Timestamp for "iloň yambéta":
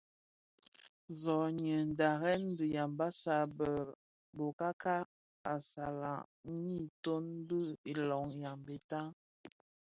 7.91-8.99